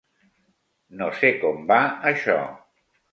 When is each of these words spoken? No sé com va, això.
No 1.01 1.09
sé 1.19 1.29
com 1.43 1.61
va, 1.73 1.79
això. 2.13 2.39